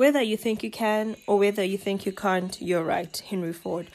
Whether 0.00 0.22
you 0.22 0.38
think 0.38 0.62
you 0.62 0.70
can 0.70 1.14
or 1.26 1.38
whether 1.38 1.62
you 1.62 1.76
think 1.76 2.06
you 2.06 2.12
can't, 2.12 2.58
you're 2.58 2.82
right, 2.82 3.14
Henry 3.28 3.52
Ford. 3.52 3.88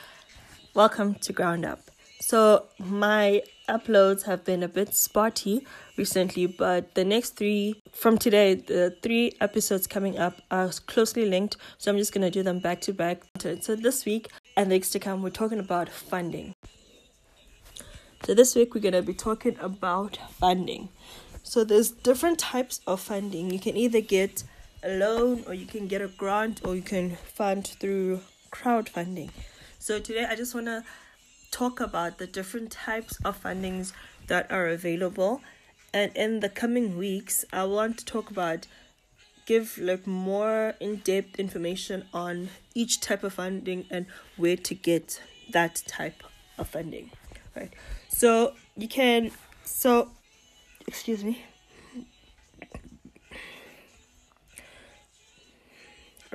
Welcome 0.75 1.15
to 1.15 1.33
Ground 1.33 1.65
Up. 1.65 1.79
So, 2.19 2.65
my 2.77 3.41
uploads 3.67 4.21
have 4.25 4.45
been 4.45 4.61
a 4.61 4.67
bit 4.67 4.93
spotty 4.93 5.65
recently, 5.97 6.45
but 6.45 6.93
the 6.93 7.03
next 7.03 7.37
three 7.37 7.81
from 7.91 8.19
today, 8.19 8.53
the 8.53 8.95
three 9.01 9.31
episodes 9.41 9.87
coming 9.87 10.19
up 10.19 10.43
are 10.51 10.69
closely 10.85 11.25
linked. 11.25 11.57
So, 11.79 11.91
I'm 11.91 11.97
just 11.97 12.13
going 12.13 12.21
to 12.21 12.29
do 12.29 12.43
them 12.43 12.59
back 12.59 12.81
to 12.81 12.93
back. 12.93 13.23
So, 13.61 13.75
this 13.75 14.05
week 14.05 14.29
and 14.55 14.69
the 14.69 14.75
weeks 14.75 14.91
to 14.91 14.99
come, 14.99 15.23
we're 15.23 15.31
talking 15.31 15.57
about 15.57 15.89
funding. 15.89 16.53
So, 18.25 18.35
this 18.35 18.53
week, 18.53 18.75
we're 18.75 18.81
going 18.81 18.93
to 18.93 19.01
be 19.01 19.15
talking 19.15 19.57
about 19.59 20.19
funding. 20.29 20.89
So, 21.41 21.63
there's 21.63 21.89
different 21.89 22.37
types 22.37 22.79
of 22.85 23.01
funding. 23.01 23.49
You 23.49 23.59
can 23.59 23.75
either 23.75 24.01
get 24.01 24.43
a 24.85 24.97
loan, 24.97 25.43
or 25.47 25.53
you 25.53 25.65
can 25.65 25.87
get 25.87 26.01
a 26.01 26.07
grant, 26.07 26.61
or 26.63 26.75
you 26.75 26.81
can 26.81 27.15
fund 27.15 27.67
through 27.67 28.21
crowdfunding. 28.51 29.31
So, 29.79 29.99
today, 29.99 30.25
I 30.29 30.35
just 30.35 30.53
want 30.53 30.67
to 30.67 30.83
talk 31.51 31.79
about 31.79 32.17
the 32.19 32.27
different 32.27 32.71
types 32.71 33.17
of 33.25 33.41
fundings 33.41 33.91
that 34.27 34.51
are 34.51 34.67
available. 34.67 35.41
And 35.93 36.11
in 36.15 36.41
the 36.41 36.49
coming 36.49 36.97
weeks, 36.97 37.45
I 37.51 37.63
want 37.63 37.97
to 37.99 38.05
talk 38.05 38.29
about 38.29 38.67
give 39.45 39.77
like 39.77 40.07
more 40.07 40.73
in-depth 40.79 41.39
information 41.39 42.05
on 42.13 42.49
each 42.73 42.99
type 42.99 43.23
of 43.23 43.33
funding 43.33 43.85
and 43.89 44.05
where 44.37 44.57
to 44.57 44.73
get 44.73 45.21
that 45.51 45.83
type 45.87 46.23
of 46.57 46.67
funding 46.67 47.11
right 47.55 47.73
so 48.09 48.53
you 48.75 48.87
can 48.87 49.31
so 49.63 50.09
excuse 50.87 51.23
me 51.23 51.43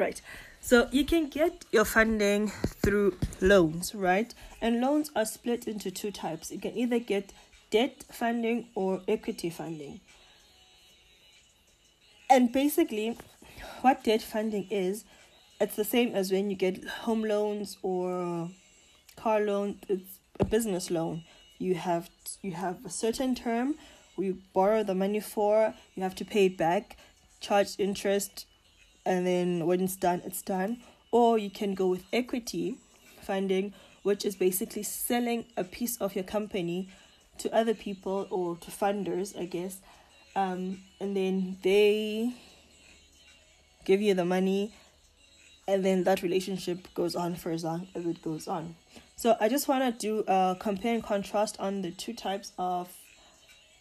right. 0.00 0.20
So 0.60 0.88
you 0.90 1.04
can 1.04 1.28
get 1.28 1.64
your 1.70 1.84
funding 1.84 2.48
through 2.82 3.16
loans 3.40 3.94
right? 3.94 4.34
And 4.60 4.80
loans 4.80 5.10
are 5.14 5.24
split 5.24 5.66
into 5.66 5.90
two 5.90 6.10
types. 6.10 6.50
You 6.50 6.58
can 6.58 6.76
either 6.76 6.98
get 6.98 7.32
debt 7.70 8.04
funding 8.10 8.66
or 8.74 9.02
equity 9.06 9.50
funding. 9.50 10.00
And 12.28 12.52
basically 12.52 13.16
what 13.82 14.04
debt 14.04 14.22
funding 14.22 14.66
is 14.70 15.04
it's 15.60 15.76
the 15.76 15.84
same 15.84 16.14
as 16.14 16.32
when 16.32 16.50
you 16.50 16.56
get 16.56 16.82
home 16.84 17.22
loans 17.22 17.76
or 17.82 18.48
car 19.16 19.40
loan 19.40 19.78
it's 19.88 20.18
a 20.40 20.44
business 20.44 20.90
loan. 20.90 21.22
You 21.58 21.74
have 21.74 22.10
you 22.42 22.52
have 22.52 22.84
a 22.84 22.90
certain 22.90 23.34
term 23.34 23.76
you 24.18 24.38
borrow 24.52 24.82
the 24.82 24.94
money 24.94 25.20
for 25.20 25.74
you 25.94 26.02
have 26.02 26.14
to 26.14 26.24
pay 26.24 26.46
it 26.46 26.56
back 26.56 26.96
charge 27.40 27.76
interest 27.78 28.46
and 29.04 29.26
then 29.26 29.66
when 29.66 29.80
it's 29.80 29.96
done 29.96 30.22
it's 30.24 30.42
done. 30.42 30.78
Or 31.12 31.38
you 31.38 31.50
can 31.50 31.74
go 31.74 31.88
with 31.88 32.04
equity 32.12 32.76
funding 33.22 33.72
which 34.02 34.24
is 34.24 34.34
basically 34.34 34.82
selling 34.82 35.44
a 35.56 35.64
piece 35.64 35.98
of 35.98 36.14
your 36.14 36.24
company 36.24 36.88
to 37.36 37.54
other 37.54 37.74
people 37.74 38.26
or 38.30 38.56
to 38.56 38.70
funders 38.70 39.38
i 39.38 39.44
guess. 39.44 39.78
Um, 40.36 40.82
and 41.00 41.16
then 41.16 41.58
they 41.62 42.32
give 43.84 44.00
you 44.00 44.14
the 44.14 44.24
money 44.24 44.72
and 45.66 45.84
then 45.84 46.04
that 46.04 46.22
relationship 46.22 46.92
goes 46.94 47.14
on 47.14 47.36
for 47.36 47.50
as 47.52 47.64
long 47.64 47.86
as 47.94 48.04
it 48.04 48.22
goes 48.22 48.48
on. 48.48 48.74
So 49.16 49.36
I 49.40 49.48
just 49.48 49.68
want 49.68 49.84
to 49.84 50.06
do 50.06 50.24
a 50.26 50.56
compare 50.58 50.94
and 50.94 51.02
contrast 51.02 51.56
on 51.60 51.82
the 51.82 51.90
two 51.90 52.12
types 52.12 52.52
of 52.58 52.88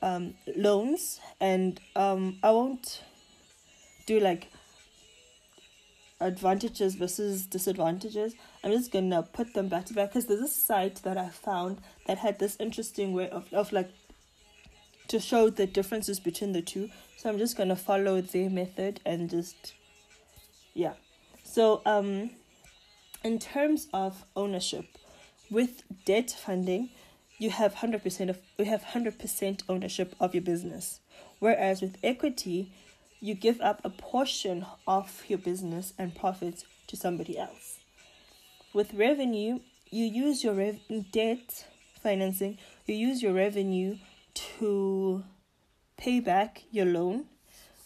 um, 0.02 0.36
loans, 0.56 1.20
and 1.40 1.80
um, 1.96 2.38
I 2.44 2.52
won't 2.52 3.02
do 4.06 4.20
like 4.20 4.52
advantages 6.22 6.96
versus 6.96 7.46
disadvantages. 7.46 8.36
I'm 8.64 8.72
just 8.72 8.92
gonna 8.92 9.24
put 9.24 9.54
them 9.54 9.70
back 9.70 9.86
to 9.86 9.94
back 9.94 10.10
because 10.10 10.26
there's 10.26 10.42
a 10.42 10.48
site 10.48 10.96
that 11.04 11.18
I 11.18 11.30
found 11.30 11.80
that 12.08 12.18
had 12.18 12.40
this 12.40 12.58
interesting 12.60 13.14
way 13.14 13.30
of, 13.30 13.52
of 13.54 13.72
like 13.72 13.90
to 15.08 15.20
show 15.20 15.50
the 15.50 15.66
differences 15.66 16.20
between 16.20 16.52
the 16.52 16.62
two. 16.62 16.90
So 17.18 17.30
I'm 17.30 17.38
just 17.38 17.58
gonna 17.58 17.76
follow 17.76 18.22
their 18.22 18.50
method 18.50 19.00
and 19.06 19.30
just 19.30 19.74
yeah. 20.74 20.94
So 21.44 21.82
um 21.86 22.32
in 23.24 23.40
terms 23.40 23.88
of 23.94 24.24
ownership, 24.36 24.86
with 25.50 25.84
debt 26.06 26.32
funding, 26.32 26.90
you 27.38 27.50
have 27.50 27.76
100% 27.76 28.30
of 28.30 28.40
you 28.58 28.66
have 28.66 28.84
100% 28.84 29.62
ownership 29.68 30.16
of 30.20 30.34
your 30.34 30.44
business. 30.44 31.00
Whereas 31.40 31.82
with 31.82 31.98
equity, 32.04 32.72
you 33.20 33.34
give 33.34 33.60
up 33.62 33.82
a 33.84 33.90
portion 33.90 34.66
of 34.88 35.24
your 35.28 35.40
business 35.40 35.94
and 35.98 36.16
profits 36.16 36.66
to 36.88 36.96
somebody 36.96 37.38
else. 37.38 37.80
With 38.74 38.94
revenue, 38.94 39.60
you 39.90 40.06
use 40.06 40.44
your 40.44 40.54
rev- 40.54 40.80
debt 41.12 41.66
financing, 42.02 42.58
you 42.86 42.96
use 42.96 43.22
your 43.22 43.34
revenue 43.34 43.98
to 44.34 45.24
pay 45.98 46.20
back 46.20 46.64
your 46.72 46.86
loan, 46.86 47.26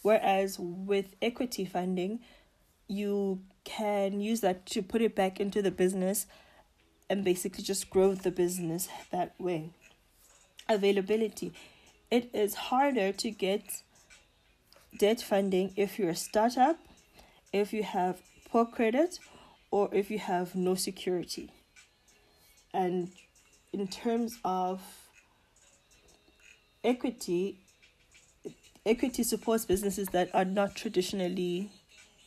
whereas 0.02 0.58
with 0.58 1.16
equity 1.20 1.64
funding, 1.64 2.20
you 2.86 3.40
can 3.64 4.20
use 4.20 4.40
that 4.42 4.66
to 4.66 4.82
put 4.82 5.00
it 5.02 5.16
back 5.16 5.40
into 5.40 5.62
the 5.62 5.70
business 5.70 6.26
and 7.08 7.24
basically 7.24 7.64
just 7.64 7.90
grow 7.90 8.14
the 8.14 8.30
business 8.30 8.88
that 9.10 9.34
way. 9.38 9.70
Availability 10.68 11.52
it 12.14 12.30
is 12.32 12.54
harder 12.54 13.10
to 13.10 13.30
get 13.30 13.82
debt 14.98 15.20
funding 15.20 15.72
if 15.76 15.98
you're 15.98 16.10
a 16.10 16.16
startup, 16.16 16.78
if 17.52 17.72
you 17.72 17.82
have 17.82 18.20
poor 18.50 18.64
credit, 18.64 19.18
or 19.70 19.88
if 19.92 20.10
you 20.10 20.18
have 20.18 20.54
no 20.54 20.74
security. 20.74 21.50
And 22.72 23.10
in 23.72 23.88
terms 23.88 24.38
of 24.44 24.80
equity, 26.82 27.58
equity 28.86 29.22
supports 29.22 29.64
businesses 29.64 30.08
that 30.08 30.32
are 30.34 30.44
not 30.44 30.76
traditionally 30.76 31.70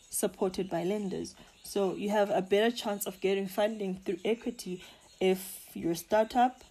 supported 0.10 0.70
by 0.70 0.84
lenders. 0.84 1.36
So 1.64 1.96
you 1.96 2.10
have 2.10 2.30
a 2.30 2.42
better 2.42 2.76
chance 2.76 3.06
of 3.06 3.20
getting 3.22 3.48
funding 3.48 4.02
through 4.06 4.20
equity 4.26 4.84
if 5.20 5.66
you're 5.74 5.92
a 5.92 5.96
startup, 5.96 6.62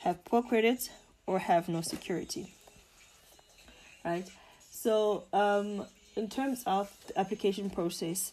have 0.00 0.24
poor 0.24 0.42
credit, 0.42 0.90
or 1.26 1.38
have 1.38 1.68
no 1.68 1.80
security. 1.80 2.54
Right? 4.04 4.28
So, 4.80 5.24
um, 5.32 5.86
in 6.14 6.28
terms 6.28 6.62
of 6.64 6.88
the 7.08 7.18
application 7.18 7.68
process, 7.68 8.32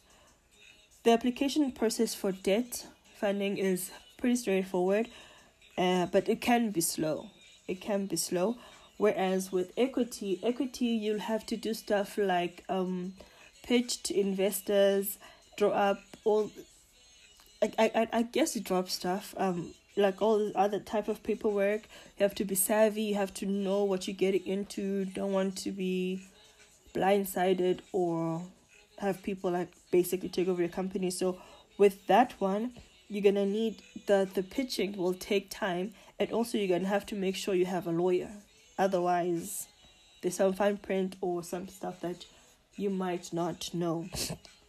the 1.04 1.10
application 1.10 1.72
process 1.72 2.14
for 2.14 2.34
debt 2.34 2.86
funding 3.16 3.58
is 3.58 3.90
pretty 4.20 4.36
straightforward, 4.36 5.10
uh, 5.76 6.06
but 6.06 6.30
it 6.30 6.42
can 6.42 6.70
be 6.70 6.82
slow. 6.82 7.32
It 7.68 7.82
can 7.82 8.06
be 8.06 8.16
slow. 8.16 8.58
Whereas 8.98 9.52
with 9.52 9.72
equity, 9.76 10.40
equity 10.44 10.86
you'll 10.86 11.26
have 11.34 11.48
to 11.48 11.58
do 11.58 11.74
stuff 11.74 12.16
like 12.16 12.64
um 12.70 13.14
pitch 13.64 14.04
to 14.04 14.14
investors, 14.14 15.18
draw 15.58 15.72
up 15.72 16.00
all. 16.26 16.52
I, 17.64 17.74
I, 17.80 18.08
I 18.14 18.22
guess 18.22 18.56
you 18.56 18.62
drop 18.62 18.90
stuff. 18.90 19.34
Um, 19.38 19.74
like 19.98 20.22
all 20.22 20.38
the 20.38 20.52
other 20.56 20.80
type 20.80 21.08
of 21.08 21.24
paperwork. 21.24 21.88
You 22.18 22.24
have 22.24 22.36
to 22.36 22.46
be 22.46 22.54
savvy. 22.54 23.02
You 23.04 23.16
have 23.16 23.34
to 23.36 23.46
know 23.46 23.84
what 23.84 24.08
you're 24.08 24.16
getting 24.16 24.46
into. 24.46 25.06
Don't 25.06 25.32
want 25.32 25.58
to 25.60 25.72
be 25.72 26.22
blindsided 26.96 27.82
or 27.92 28.42
have 28.98 29.22
people 29.22 29.52
like 29.52 29.70
basically 29.92 30.30
take 30.30 30.48
over 30.48 30.62
your 30.62 30.70
company. 30.70 31.12
So 31.12 31.38
with 31.78 32.08
that 32.08 32.34
one, 32.40 32.72
you're 33.08 33.24
gonna 33.24 33.46
need 33.46 33.82
the 34.08 34.28
the 34.34 34.44
pitching 34.44 34.98
will 34.98 35.14
take 35.14 35.50
time, 35.50 35.94
and 36.20 36.32
also 36.32 36.58
you're 36.58 36.76
gonna 36.76 36.88
have 36.88 37.06
to 37.08 37.16
make 37.16 37.36
sure 37.36 37.54
you 37.54 37.66
have 37.66 37.88
a 37.88 37.92
lawyer. 37.92 38.32
Otherwise, 38.78 39.68
there's 40.22 40.36
some 40.36 40.54
fine 40.54 40.78
print 40.78 41.16
or 41.22 41.44
some 41.44 41.68
stuff 41.68 42.02
that 42.02 42.26
you 42.76 42.90
might 42.90 43.32
not 43.32 43.74
know. 43.74 44.08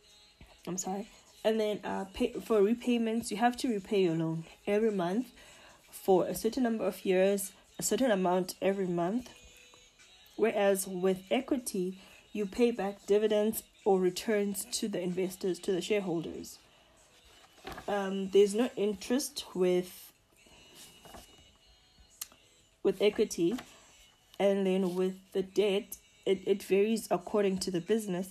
I'm 0.67 0.77
sorry. 0.77 1.09
And 1.45 1.61
then 1.61 1.81
uh, 1.85 2.07
pay 2.13 2.33
for 2.45 2.61
repayments, 2.61 3.31
you 3.31 3.37
have 3.37 3.57
to 3.59 3.69
repay 3.69 4.03
your 4.03 4.17
loan 4.17 4.45
every 4.67 4.91
month 4.91 5.29
for 5.91 6.27
a 6.27 6.35
certain 6.35 6.65
number 6.65 6.85
of 6.85 7.05
years, 7.05 7.53
a 7.79 7.83
certain 7.83 8.11
amount 8.11 8.55
every 8.61 8.87
month. 8.87 9.31
Whereas 10.37 10.87
with 10.87 11.23
equity, 11.31 11.99
you 12.37 12.47
pay 12.47 12.71
back 12.71 13.07
dividends 13.07 13.63
or 13.85 13.99
returns 13.99 14.67
to 14.73 14.89
the 14.89 15.01
investors, 15.01 15.59
to 15.61 15.73
the 15.73 15.81
shareholders. 15.81 16.59
Um, 17.89 18.31
there's 18.31 18.55
no 18.55 18.71
interest 18.77 19.45
with 19.55 20.13
with 22.83 23.03
equity, 23.03 23.57
and 24.39 24.65
then 24.67 24.95
with 24.95 25.17
the 25.33 25.43
debt, 25.43 25.97
it, 26.25 26.43
it 26.47 26.63
varies 26.63 27.09
according 27.11 27.59
to 27.59 27.71
the 27.71 27.81
business 27.81 28.29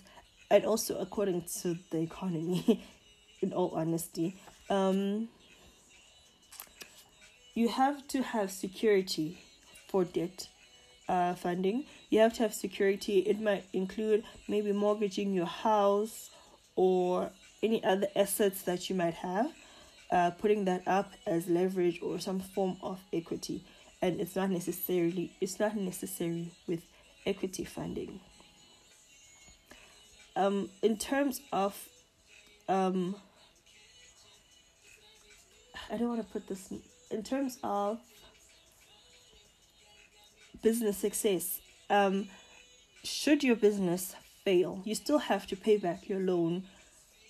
and 0.49 0.63
also 0.65 0.97
according 0.99 1.43
to 1.61 1.77
the 1.91 1.99
economy 1.99 2.85
in 3.41 3.51
all 3.51 3.71
honesty 3.75 4.35
um 4.69 5.27
you 7.55 7.69
have 7.69 8.05
to 8.09 8.21
have 8.21 8.51
security 8.51 9.37
for 9.87 10.03
debt 10.03 10.49
uh, 11.07 11.33
funding, 11.35 11.85
you 12.09 12.19
have 12.19 12.33
to 12.33 12.43
have 12.43 12.53
security. 12.53 13.19
It 13.19 13.39
might 13.39 13.65
include 13.73 14.23
maybe 14.47 14.71
mortgaging 14.71 15.33
your 15.33 15.45
house 15.45 16.29
or 16.75 17.31
any 17.63 17.83
other 17.83 18.07
assets 18.15 18.61
that 18.63 18.89
you 18.89 18.95
might 18.95 19.15
have, 19.15 19.51
uh, 20.11 20.31
putting 20.31 20.65
that 20.65 20.83
up 20.87 21.11
as 21.25 21.47
leverage 21.47 21.99
or 22.01 22.19
some 22.19 22.39
form 22.39 22.77
of 22.81 22.99
equity. 23.11 23.63
And 24.01 24.19
it's 24.19 24.35
not 24.35 24.51
necessarily 24.51 25.31
it's 25.41 25.59
not 25.59 25.75
necessary 25.75 26.51
with 26.67 26.81
equity 27.25 27.65
funding. 27.65 28.19
Um, 30.35 30.69
in 30.81 30.97
terms 30.97 31.41
of 31.51 31.75
um, 32.67 33.15
I 35.91 35.97
don't 35.97 36.09
want 36.09 36.21
to 36.21 36.27
put 36.31 36.47
this 36.47 36.71
in, 36.71 36.81
in 37.11 37.23
terms 37.23 37.57
of 37.63 37.99
business 40.61 40.97
success. 40.97 41.61
Um, 41.89 42.29
should 43.03 43.43
your 43.43 43.55
business 43.55 44.15
fail, 44.43 44.81
you 44.85 44.95
still 44.95 45.19
have 45.19 45.47
to 45.47 45.55
pay 45.55 45.77
back 45.77 46.09
your 46.09 46.19
loan 46.19 46.63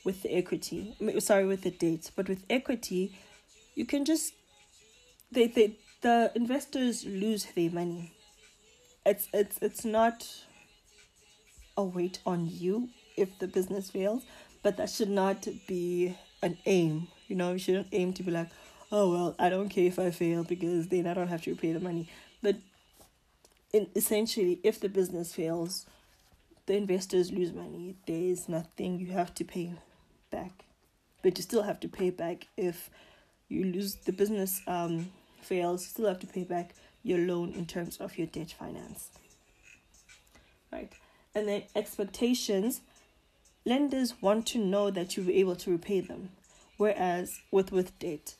with 0.03 0.21
the 0.23 0.33
equity. 0.33 0.95
Sorry, 1.19 1.45
with 1.45 1.63
the 1.63 1.71
debt, 1.71 2.11
but 2.15 2.29
with 2.29 2.43
equity, 2.49 3.17
you 3.75 3.85
can 3.85 4.05
just 4.05 4.33
they 5.31 5.47
they 5.47 5.75
the 6.01 6.31
investors 6.35 7.05
lose 7.05 7.45
their 7.55 7.71
money. 7.71 8.13
It's 9.05 9.27
it's 9.33 9.57
it's 9.61 9.83
not 9.85 10.27
a 11.77 11.83
weight 11.83 12.19
on 12.25 12.47
you 12.49 12.89
if 13.17 13.37
the 13.39 13.47
business 13.47 13.89
fails, 13.89 14.23
but 14.63 14.77
that 14.77 14.89
should 14.89 15.09
not 15.09 15.47
be 15.67 16.15
an 16.41 16.57
aim. 16.65 17.07
You 17.27 17.35
know, 17.35 17.53
you 17.53 17.59
shouldn't 17.59 17.87
aim 17.91 18.13
to 18.13 18.23
be 18.23 18.31
like, 18.31 18.49
oh 18.91 19.11
well, 19.11 19.35
I 19.39 19.49
don't 19.49 19.69
care 19.69 19.85
if 19.85 19.99
I 19.99 20.11
fail 20.11 20.43
because 20.43 20.87
then 20.87 21.07
I 21.07 21.13
don't 21.13 21.27
have 21.27 21.41
to 21.43 21.51
repay 21.51 21.73
the 21.73 21.79
money. 21.79 22.07
But 22.41 22.57
in 23.75 23.89
essentially, 23.93 24.61
if 24.63 24.79
the 24.79 24.87
business 24.87 25.33
fails, 25.33 25.85
the 26.65 26.77
investors 26.77 27.29
lose 27.29 27.51
money. 27.51 27.97
There 28.07 28.15
is 28.15 28.47
nothing 28.47 28.99
you 28.99 29.07
have 29.07 29.33
to 29.35 29.43
pay 29.43 29.73
back, 30.31 30.63
but 31.21 31.37
you 31.37 31.43
still 31.43 31.63
have 31.63 31.81
to 31.81 31.89
pay 31.89 32.09
back 32.09 32.47
if 32.55 32.89
you 33.49 33.65
lose 33.65 33.95
the 33.95 34.13
business 34.13 34.61
um 34.65 35.11
fails. 35.41 35.81
You 35.83 35.89
still 35.89 36.07
have 36.07 36.19
to 36.19 36.27
pay 36.27 36.45
back 36.45 36.73
your 37.03 37.19
loan 37.19 37.51
in 37.51 37.65
terms 37.65 37.97
of 37.97 38.17
your 38.17 38.27
debt 38.27 38.55
finance. 38.57 39.09
Right, 40.71 40.91
and 41.35 41.47
then 41.47 41.63
expectations. 41.75 42.79
Lenders 43.65 44.21
want 44.21 44.45
to 44.47 44.59
know 44.59 44.89
that 44.91 45.17
you'll 45.17 45.25
be 45.25 45.39
able 45.39 45.55
to 45.57 45.71
repay 45.71 45.99
them, 45.99 46.29
whereas 46.77 47.41
with 47.51 47.73
with 47.73 47.97
debt, 47.99 48.35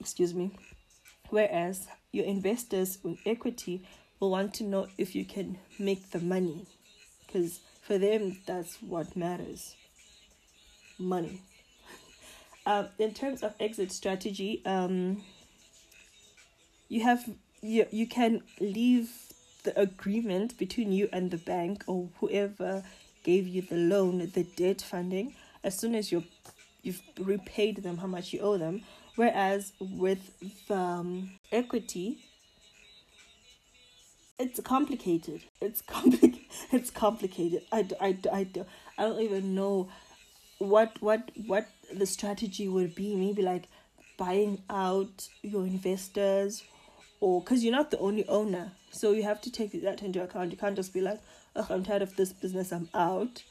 excuse 0.00 0.34
me, 0.34 0.50
whereas 1.28 1.86
your 2.10 2.24
investors 2.24 2.98
with 3.04 3.18
equity 3.24 3.84
will 4.20 4.30
want 4.30 4.54
to 4.54 4.64
know 4.64 4.86
if 4.98 5.14
you 5.14 5.24
can 5.24 5.58
make 5.78 6.10
the 6.10 6.20
money. 6.20 6.66
Because 7.26 7.60
for 7.82 7.98
them 7.98 8.38
that's 8.46 8.76
what 8.82 9.16
matters. 9.16 9.74
Money. 10.98 11.40
Uh, 12.66 12.84
in 12.98 13.14
terms 13.14 13.42
of 13.42 13.54
exit 13.58 13.90
strategy 13.90 14.62
um, 14.66 15.22
you 16.88 17.02
have 17.02 17.28
you, 17.62 17.86
you 17.90 18.06
can 18.06 18.42
leave 18.60 19.10
the 19.64 19.78
agreement 19.78 20.56
between 20.58 20.92
you 20.92 21.08
and 21.12 21.30
the 21.30 21.36
bank 21.36 21.84
or 21.86 22.08
whoever 22.20 22.82
gave 23.22 23.46
you 23.46 23.62
the 23.62 23.76
loan 23.76 24.18
the 24.34 24.44
debt 24.56 24.80
funding 24.80 25.34
as 25.62 25.78
soon 25.78 25.94
as 25.94 26.10
you 26.10 26.24
you've 26.82 27.02
repaid 27.18 27.76
them 27.82 27.98
how 27.98 28.06
much 28.06 28.32
you 28.32 28.40
owe 28.40 28.56
them. 28.56 28.82
Whereas 29.16 29.72
with 29.78 30.32
the 30.66 30.74
um, 30.74 31.32
equity 31.52 32.18
it's 34.40 34.58
complicated. 34.60 35.42
It's 35.60 35.82
complicated. 35.86 36.40
It's 36.72 36.90
complicated. 36.90 37.62
I, 37.70 37.86
I, 38.00 38.16
I, 38.32 38.46
I 38.98 39.02
don't 39.02 39.20
even 39.20 39.54
know 39.54 39.88
what 40.58 40.96
what 41.00 41.30
what 41.46 41.68
the 41.92 42.06
strategy 42.06 42.68
would 42.68 42.94
be. 42.94 43.14
Maybe 43.14 43.42
like 43.42 43.68
buying 44.16 44.62
out 44.68 45.28
your 45.42 45.66
investors, 45.66 46.64
or 47.20 47.40
because 47.40 47.62
you're 47.62 47.72
not 47.72 47.90
the 47.90 47.98
only 47.98 48.26
owner, 48.28 48.72
so 48.90 49.12
you 49.12 49.22
have 49.22 49.40
to 49.42 49.52
take 49.52 49.80
that 49.82 50.02
into 50.02 50.22
account. 50.22 50.50
You 50.50 50.56
can't 50.56 50.76
just 50.76 50.92
be 50.92 51.00
like, 51.00 51.20
"Oh, 51.54 51.66
I'm 51.68 51.84
tired 51.84 52.02
of 52.02 52.16
this 52.16 52.32
business. 52.32 52.72
I'm 52.72 52.88
out." 52.94 53.42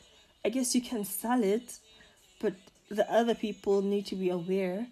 I 0.44 0.50
guess 0.50 0.74
you 0.74 0.81
can 0.81 1.03
sell 1.03 1.44
it, 1.44 1.80
but 2.39 2.53
the 2.89 3.12
other 3.12 3.35
people 3.35 3.81
need 3.81 4.06
to 4.07 4.15
be 4.15 4.30
aware 4.30 4.88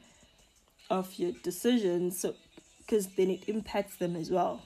of 0.90 1.18
your 1.18 1.32
decisions, 1.44 2.20
so 2.20 2.36
because 2.80 3.08
then 3.16 3.30
it 3.30 3.48
impacts 3.48 3.96
them 3.98 4.16
as 4.16 4.30
well. 4.30 4.62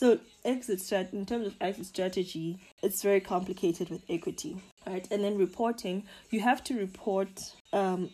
So 0.00 0.18
exit 0.46 0.78
strat 0.78 1.12
in 1.12 1.26
terms 1.26 1.46
of 1.46 1.56
exit 1.60 1.84
strategy, 1.84 2.58
it's 2.82 3.02
very 3.02 3.20
complicated 3.20 3.90
with 3.90 4.02
equity, 4.08 4.56
right? 4.86 5.06
And 5.10 5.22
then 5.22 5.36
reporting, 5.36 6.04
you 6.30 6.40
have 6.40 6.64
to 6.64 6.74
report 6.74 7.52
um 7.74 8.08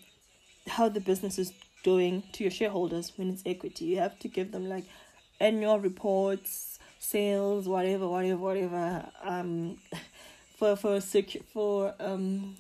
how 0.67 0.89
the 0.89 0.99
business 0.99 1.39
is 1.39 1.53
doing 1.85 2.25
to 2.33 2.43
your 2.43 2.51
shareholders 2.51 3.13
when 3.17 3.31
it's 3.31 3.45
equity. 3.47 3.85
You 3.85 3.99
have 3.99 4.19
to 4.19 4.27
give 4.27 4.51
them 4.51 4.69
like 4.69 4.87
annual 5.39 5.79
reports, 5.79 6.81
sales, 6.99 7.69
whatever, 7.69 8.09
whatever, 8.09 8.41
whatever. 8.49 9.07
Um, 9.23 9.79
for 10.59 10.75
for 10.75 10.97
secu- 10.99 11.45
for 11.55 11.95
um 12.01 12.57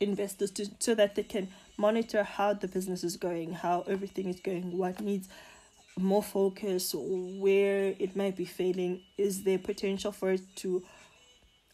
investors 0.00 0.50
to 0.50 0.66
so 0.80 0.96
that 0.96 1.14
they 1.14 1.22
can 1.22 1.46
monitor 1.76 2.24
how 2.24 2.54
the 2.54 2.66
business 2.66 3.04
is 3.04 3.16
going, 3.16 3.52
how 3.52 3.84
everything 3.86 4.28
is 4.28 4.40
going, 4.40 4.76
what 4.76 5.00
needs 5.00 5.28
more 5.98 6.22
focus 6.22 6.94
where 6.94 7.94
it 7.98 8.16
might 8.16 8.36
be 8.36 8.44
failing 8.44 9.02
is 9.18 9.42
there 9.42 9.58
potential 9.58 10.12
for 10.12 10.32
it 10.32 10.40
to 10.56 10.82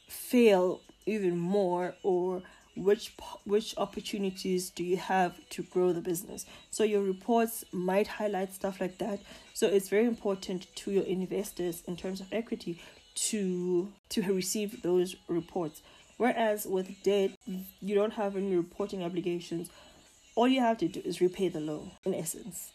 fail 0.09 0.81
even 1.07 1.39
more 1.39 1.95
or 2.03 2.43
which 2.77 3.15
which 3.45 3.75
opportunities 3.79 4.69
do 4.71 4.85
you 4.85 4.99
have 4.99 5.35
to 5.49 5.63
grow 5.63 5.93
the 5.93 6.01
business? 6.01 6.45
So 6.71 6.85
your 6.85 7.03
reports 7.03 7.65
might 7.73 8.07
highlight 8.07 8.53
stuff 8.53 8.81
like 8.81 8.99
that. 8.99 9.21
So 9.55 9.67
it's 9.67 9.89
very 9.89 10.05
important 10.05 10.67
to 10.77 10.91
your 10.91 11.05
investors 11.05 11.83
in 11.87 11.97
terms 11.97 12.21
of 12.21 12.27
equity 12.33 12.81
to 13.15 13.91
to 14.11 14.23
receive 14.23 14.83
those 14.83 15.17
reports. 15.27 15.81
Whereas 16.19 16.67
with 16.67 17.03
debt 17.03 17.31
you 17.81 17.95
don't 17.95 18.13
have 18.13 18.37
any 18.37 18.55
reporting 18.55 19.03
obligations. 19.03 19.71
All 20.35 20.49
you 20.49 20.61
have 20.61 20.77
to 20.79 20.89
do 20.89 21.01
is 21.03 21.23
repay 21.23 21.49
the 21.49 21.61
loan 21.61 21.93
in 22.05 22.13
essence 22.13 22.73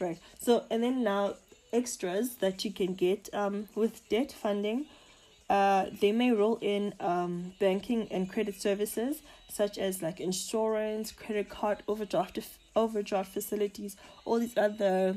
right. 0.00 0.18
So 0.40 0.64
and 0.70 0.82
then 0.82 1.02
now 1.02 1.34
extras 1.72 2.36
that 2.36 2.64
you 2.64 2.72
can 2.72 2.94
get 2.94 3.28
um 3.32 3.68
with 3.74 4.08
debt 4.08 4.30
funding 4.30 4.86
uh 5.50 5.86
they 6.00 6.12
may 6.12 6.30
roll 6.30 6.56
in 6.60 6.94
um 7.00 7.52
banking 7.58 8.06
and 8.12 8.30
credit 8.30 8.54
services 8.60 9.22
such 9.50 9.76
as 9.76 10.00
like 10.00 10.20
insurance 10.20 11.10
credit 11.10 11.48
card 11.48 11.82
overdraft 11.88 12.38
overdraft 12.76 13.32
facilities 13.32 13.96
all 14.24 14.38
these 14.38 14.56
other 14.56 15.16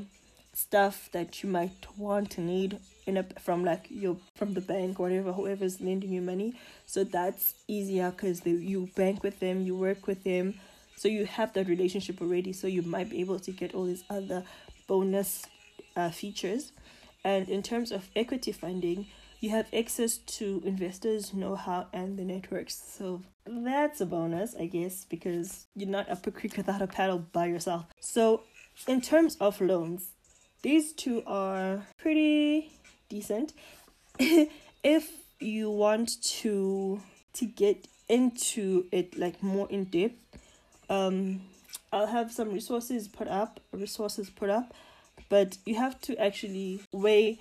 stuff 0.52 1.08
that 1.12 1.42
you 1.42 1.48
might 1.48 1.86
want 1.96 2.30
to 2.30 2.40
need 2.40 2.78
in 3.06 3.16
a 3.16 3.24
from 3.38 3.64
like 3.64 3.86
your 3.88 4.16
from 4.34 4.54
the 4.54 4.60
bank 4.60 4.98
whatever 4.98 5.32
whoever's 5.32 5.80
lending 5.80 6.12
you 6.12 6.20
money. 6.20 6.54
So 6.84 7.04
that's 7.04 7.54
easier 7.68 8.10
because 8.10 8.44
you 8.44 8.88
bank 8.96 9.22
with 9.22 9.38
them 9.40 9.62
you 9.62 9.76
work 9.76 10.06
with 10.06 10.24
them 10.24 10.54
so 10.98 11.08
you 11.08 11.26
have 11.26 11.52
that 11.52 11.68
relationship 11.68 12.20
already 12.20 12.52
so 12.52 12.66
you 12.66 12.82
might 12.82 13.08
be 13.08 13.20
able 13.20 13.38
to 13.38 13.52
get 13.52 13.74
all 13.74 13.84
these 13.84 14.04
other 14.10 14.42
bonus 14.88 15.46
uh, 15.96 16.10
features. 16.10 16.72
And 17.24 17.48
in 17.48 17.62
terms 17.62 17.92
of 17.92 18.08
equity 18.16 18.52
funding, 18.52 19.06
you 19.40 19.50
have 19.50 19.66
access 19.72 20.18
to 20.38 20.62
investors' 20.64 21.32
know 21.32 21.54
how 21.54 21.86
and 21.92 22.18
the 22.18 22.24
networks. 22.24 22.82
So 22.96 23.22
that's 23.46 24.00
a 24.00 24.06
bonus, 24.06 24.56
I 24.56 24.66
guess, 24.66 25.04
because 25.04 25.66
you're 25.76 25.88
not 25.88 26.08
up 26.08 26.26
a 26.26 26.30
creek 26.30 26.56
without 26.56 26.82
a 26.82 26.86
paddle 26.86 27.18
by 27.18 27.46
yourself. 27.46 27.86
So, 28.00 28.42
in 28.86 29.00
terms 29.00 29.36
of 29.40 29.60
loans, 29.60 30.10
these 30.62 30.92
two 30.92 31.22
are 31.26 31.86
pretty 31.98 32.72
decent. 33.08 33.52
if 34.18 35.10
you 35.40 35.70
want 35.70 36.22
to 36.22 37.00
to 37.34 37.46
get 37.46 37.86
into 38.08 38.86
it 38.90 39.16
like 39.16 39.42
more 39.42 39.68
in 39.70 39.84
depth, 39.84 40.16
um, 40.88 41.42
I'll 41.92 42.06
have 42.06 42.32
some 42.32 42.52
resources 42.52 43.08
put 43.08 43.28
up, 43.28 43.60
resources 43.72 44.30
put 44.30 44.50
up, 44.50 44.74
but 45.28 45.58
you 45.64 45.76
have 45.76 46.00
to 46.02 46.16
actually 46.20 46.80
weigh 46.92 47.38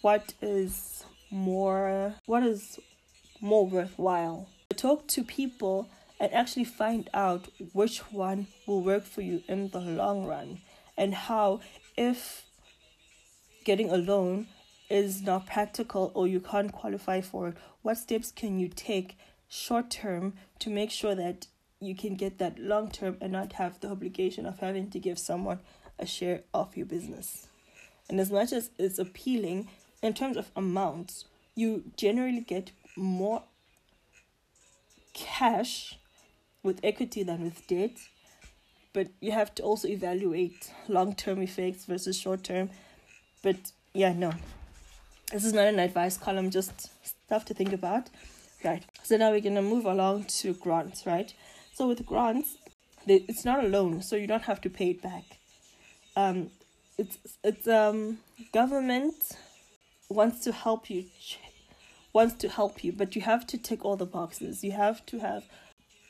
what 0.00 0.34
is 0.40 1.04
more 1.30 2.14
what 2.26 2.42
is 2.42 2.78
more 3.40 3.66
worthwhile. 3.66 4.48
Talk 4.76 5.06
to 5.08 5.22
people 5.22 5.88
and 6.18 6.32
actually 6.32 6.64
find 6.64 7.10
out 7.12 7.48
which 7.72 7.98
one 8.12 8.46
will 8.66 8.82
work 8.82 9.04
for 9.04 9.20
you 9.20 9.42
in 9.48 9.68
the 9.68 9.80
long 9.80 10.24
run 10.24 10.60
and 10.96 11.14
how 11.14 11.60
if 11.96 12.44
getting 13.64 13.90
a 13.90 13.96
loan 13.96 14.46
is 14.90 15.22
not 15.22 15.46
practical 15.46 16.12
or 16.14 16.26
you 16.26 16.40
can't 16.40 16.72
qualify 16.72 17.20
for 17.20 17.48
it, 17.48 17.56
what 17.82 17.98
steps 17.98 18.30
can 18.30 18.58
you 18.58 18.68
take 18.68 19.16
short 19.48 19.90
term 19.90 20.34
to 20.58 20.70
make 20.70 20.90
sure 20.90 21.14
that 21.14 21.46
you 21.86 21.94
can 21.94 22.14
get 22.14 22.38
that 22.38 22.58
long 22.58 22.90
term 22.90 23.16
and 23.20 23.32
not 23.32 23.54
have 23.54 23.80
the 23.80 23.90
obligation 23.90 24.46
of 24.46 24.58
having 24.60 24.90
to 24.90 24.98
give 24.98 25.18
someone 25.18 25.60
a 25.98 26.06
share 26.06 26.42
of 26.52 26.76
your 26.76 26.86
business. 26.86 27.48
And 28.08 28.20
as 28.20 28.30
much 28.30 28.52
as 28.52 28.70
it's 28.78 28.98
appealing, 28.98 29.68
in 30.02 30.12
terms 30.12 30.36
of 30.36 30.50
amounts, 30.54 31.24
you 31.54 31.84
generally 31.96 32.40
get 32.40 32.70
more 32.96 33.42
cash 35.14 35.98
with 36.62 36.80
equity 36.82 37.22
than 37.22 37.42
with 37.42 37.66
debt. 37.66 37.92
But 38.92 39.08
you 39.20 39.32
have 39.32 39.54
to 39.56 39.62
also 39.62 39.88
evaluate 39.88 40.70
long 40.88 41.14
term 41.14 41.40
effects 41.40 41.86
versus 41.86 42.18
short 42.18 42.44
term. 42.44 42.70
But 43.42 43.56
yeah, 43.92 44.12
no. 44.12 44.32
This 45.32 45.44
is 45.44 45.52
not 45.52 45.66
an 45.66 45.78
advice 45.78 46.18
column, 46.18 46.50
just 46.50 46.90
stuff 47.04 47.44
to 47.46 47.54
think 47.54 47.72
about. 47.72 48.10
Right. 48.62 48.84
So 49.02 49.16
now 49.16 49.30
we're 49.30 49.40
gonna 49.40 49.62
move 49.62 49.84
along 49.86 50.24
to 50.24 50.54
grants, 50.54 51.06
right? 51.06 51.32
So 51.74 51.88
with 51.88 52.06
grants, 52.06 52.56
it's 53.04 53.44
not 53.44 53.64
a 53.64 53.66
loan, 53.66 54.00
so 54.00 54.14
you 54.14 54.28
don't 54.28 54.44
have 54.44 54.60
to 54.60 54.70
pay 54.70 54.90
it 54.90 55.02
back. 55.02 55.24
Um, 56.16 56.50
it's 56.96 57.18
it's 57.42 57.66
um 57.66 58.18
government 58.52 59.32
wants 60.08 60.44
to 60.44 60.52
help 60.52 60.88
you 60.88 61.06
wants 62.12 62.34
to 62.34 62.48
help 62.48 62.84
you 62.84 62.92
but 62.92 63.16
you 63.16 63.22
have 63.22 63.44
to 63.48 63.58
tick 63.58 63.84
all 63.84 63.96
the 63.96 64.06
boxes. 64.06 64.62
You 64.62 64.70
have 64.70 65.04
to 65.06 65.18
have 65.18 65.42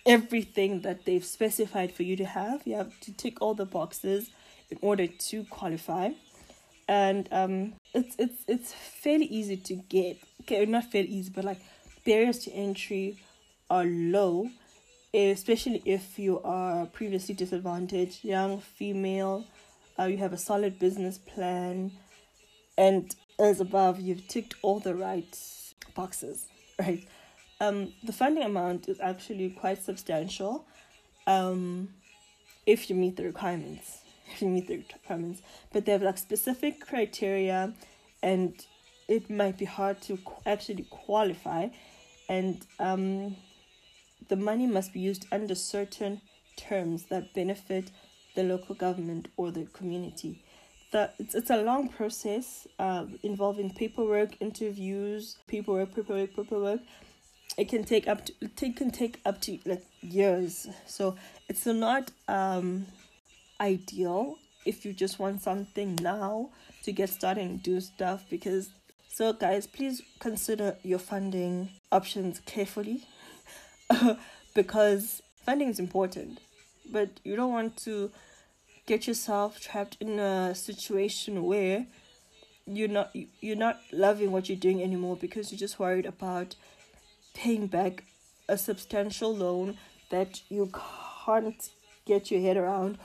everything 0.04 0.82
that 0.82 1.06
they've 1.06 1.24
specified 1.24 1.92
for 1.92 2.02
you 2.02 2.16
to 2.16 2.26
have. 2.26 2.66
You 2.66 2.74
have 2.76 3.00
to 3.00 3.12
tick 3.14 3.40
all 3.40 3.54
the 3.54 3.64
boxes 3.64 4.28
in 4.70 4.76
order 4.82 5.06
to 5.06 5.44
qualify. 5.44 6.10
And 6.86 7.26
um 7.32 7.72
it's 7.94 8.14
it's 8.18 8.44
it's 8.46 8.74
fairly 8.74 9.24
easy 9.26 9.56
to 9.56 9.76
get 9.88 10.18
okay 10.42 10.66
not 10.66 10.92
fairly 10.92 11.08
easy 11.08 11.32
but 11.34 11.46
like 11.46 11.60
barriers 12.04 12.40
to 12.40 12.52
entry 12.52 13.16
are 13.70 13.86
low 13.86 14.50
especially 15.14 15.80
if 15.84 16.18
you 16.18 16.40
are 16.42 16.86
previously 16.86 17.34
disadvantaged 17.34 18.24
young 18.24 18.60
female 18.60 19.44
uh, 19.98 20.04
you 20.04 20.16
have 20.18 20.32
a 20.32 20.38
solid 20.38 20.78
business 20.78 21.18
plan, 21.18 21.92
and 22.76 23.14
as 23.38 23.60
above, 23.60 24.00
you've 24.00 24.26
ticked 24.26 24.54
all 24.62 24.80
the 24.80 24.94
right 24.94 25.38
boxes, 25.94 26.46
right? 26.78 27.06
Um, 27.60 27.92
the 28.02 28.12
funding 28.12 28.42
amount 28.42 28.88
is 28.88 28.98
actually 29.00 29.50
quite 29.50 29.82
substantial 29.82 30.66
um, 31.26 31.90
if 32.66 32.90
you 32.90 32.96
meet 32.96 33.16
the 33.16 33.24
requirements. 33.24 34.00
If 34.32 34.40
you 34.40 34.48
meet 34.48 34.66
the 34.66 34.78
requirements, 34.78 35.42
but 35.70 35.84
they 35.84 35.92
have 35.92 36.02
like 36.02 36.18
specific 36.18 36.80
criteria, 36.80 37.72
and 38.22 38.54
it 39.06 39.30
might 39.30 39.58
be 39.58 39.66
hard 39.66 40.00
to 40.02 40.18
actually 40.46 40.84
qualify, 40.90 41.68
and 42.28 42.66
um, 42.80 43.36
the 44.28 44.36
money 44.36 44.66
must 44.66 44.92
be 44.92 45.00
used 45.00 45.26
under 45.32 45.54
certain 45.54 46.20
terms 46.56 47.04
that 47.04 47.34
benefit 47.34 47.90
the 48.34 48.42
local 48.42 48.74
government 48.74 49.28
or 49.36 49.50
the 49.50 49.64
community. 49.66 50.42
The, 50.92 51.10
it's, 51.18 51.34
it's 51.34 51.50
a 51.50 51.62
long 51.62 51.88
process 51.88 52.66
uh, 52.78 53.06
involving 53.22 53.70
paperwork, 53.70 54.40
interviews, 54.40 55.36
paperwork, 55.46 55.94
paperwork, 55.94 56.36
paperwork. 56.36 56.80
It 57.56 57.68
can 57.68 57.84
take 57.84 58.08
up 58.08 58.24
to 58.26 58.32
it 58.40 58.76
can 58.76 58.90
take 58.90 59.20
up 59.24 59.40
to 59.42 59.58
like 59.64 59.84
years. 60.00 60.66
So 60.86 61.16
it's 61.48 61.66
not 61.66 62.10
um 62.26 62.86
ideal 63.60 64.38
if 64.64 64.84
you 64.84 64.92
just 64.92 65.18
want 65.18 65.42
something 65.42 65.98
now 66.02 66.50
to 66.82 66.92
get 66.92 67.08
started 67.10 67.44
and 67.44 67.62
do 67.62 67.80
stuff 67.80 68.24
because 68.28 68.70
so 69.08 69.32
guys 69.32 69.66
please 69.66 70.02
consider 70.18 70.76
your 70.82 70.98
funding 70.98 71.68
options 71.92 72.40
carefully 72.46 73.04
because 74.54 75.22
funding 75.44 75.68
is 75.68 75.78
important 75.78 76.40
but 76.90 77.08
you 77.24 77.36
don't 77.36 77.52
want 77.52 77.76
to 77.76 78.10
get 78.86 79.06
yourself 79.06 79.60
trapped 79.60 79.96
in 80.00 80.18
a 80.18 80.54
situation 80.54 81.44
where 81.44 81.86
you're 82.66 82.88
not 82.88 83.14
you're 83.40 83.56
not 83.56 83.80
loving 83.92 84.32
what 84.32 84.48
you're 84.48 84.58
doing 84.58 84.82
anymore 84.82 85.16
because 85.16 85.50
you're 85.50 85.58
just 85.58 85.78
worried 85.78 86.06
about 86.06 86.54
paying 87.34 87.66
back 87.66 88.04
a 88.48 88.56
substantial 88.56 89.34
loan 89.34 89.76
that 90.10 90.42
you 90.48 90.70
can't 91.24 91.70
get 92.06 92.30
your 92.30 92.40
head 92.40 92.56
around 92.56 92.98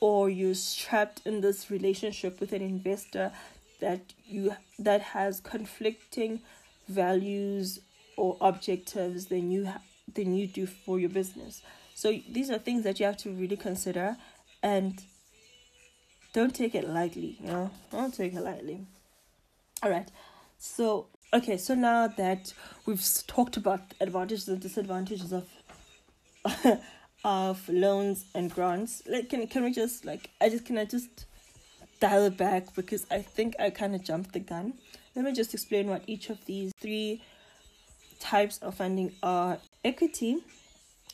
or 0.00 0.30
you're 0.30 0.54
trapped 0.76 1.20
in 1.24 1.40
this 1.40 1.70
relationship 1.70 2.40
with 2.40 2.52
an 2.52 2.62
investor 2.62 3.32
that 3.80 4.12
you 4.26 4.54
that 4.78 5.00
has 5.00 5.40
conflicting 5.40 6.40
values 6.88 7.80
or 8.16 8.36
objectives 8.40 9.26
than 9.26 9.50
you 9.50 9.72
than 10.14 10.34
you 10.34 10.46
do 10.46 10.66
for 10.66 10.98
your 10.98 11.10
business 11.10 11.62
so 11.94 12.16
these 12.30 12.48
are 12.48 12.58
things 12.58 12.84
that 12.84 13.00
you 13.00 13.06
have 13.06 13.16
to 13.18 13.30
really 13.30 13.56
consider 13.56 14.16
and 14.62 15.02
don't 16.32 16.54
take 16.54 16.76
it 16.76 16.88
lightly, 16.88 17.36
you 17.40 17.48
know? 17.48 17.70
Don't 17.90 18.14
take 18.14 18.34
it 18.34 18.40
lightly. 18.40 18.86
All 19.82 19.90
right. 19.90 20.08
So, 20.58 21.06
okay, 21.32 21.56
so 21.56 21.74
now 21.74 22.06
that 22.06 22.52
we've 22.86 23.04
talked 23.26 23.56
about 23.56 23.80
advantages 24.00 24.46
and 24.46 24.60
disadvantages 24.60 25.32
of 25.32 25.48
of 27.24 27.68
loans 27.68 28.26
and 28.34 28.52
grants, 28.54 29.02
like 29.06 29.28
can 29.28 29.46
can 29.48 29.64
we 29.64 29.72
just 29.72 30.04
like 30.04 30.30
I 30.40 30.48
just 30.48 30.64
can 30.64 30.78
I 30.78 30.84
just 30.84 31.26
dial 31.98 32.26
it 32.26 32.36
back 32.36 32.74
because 32.76 33.06
I 33.10 33.22
think 33.22 33.56
I 33.58 33.70
kind 33.70 33.96
of 33.96 34.04
jumped 34.04 34.32
the 34.32 34.40
gun. 34.40 34.74
Let 35.16 35.24
me 35.24 35.32
just 35.32 35.52
explain 35.52 35.88
what 35.88 36.02
each 36.06 36.30
of 36.30 36.44
these 36.44 36.72
three 36.80 37.22
types 38.20 38.58
of 38.58 38.76
funding 38.76 39.12
are. 39.22 39.58
Equity 39.88 40.36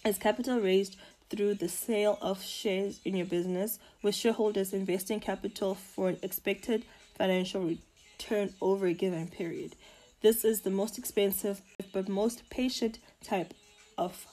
is 0.04 0.19
capital 0.19 0.59
raised 0.59 0.97
through 1.31 1.54
the 1.54 1.69
sale 1.69 2.19
of 2.21 2.43
shares 2.43 2.99
in 3.04 3.14
your 3.14 3.25
business, 3.25 3.78
with 4.02 4.16
shareholders 4.16 4.73
investing 4.73 5.21
capital 5.21 5.76
for 5.76 6.09
an 6.09 6.19
expected 6.23 6.85
financial 7.16 7.62
return 7.62 8.52
over 8.61 8.87
a 8.87 8.93
given 8.93 9.28
period. 9.28 9.76
This 10.23 10.45
is 10.45 10.62
the 10.62 10.73
most 10.73 10.99
expensive 10.99 11.61
but 11.93 12.09
most 12.09 12.50
patient 12.50 12.99
type 13.23 13.54
of 13.97 14.26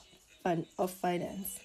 of 0.76 0.90
finance. 0.90 1.60